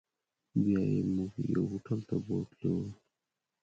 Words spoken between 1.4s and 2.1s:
یو هوټل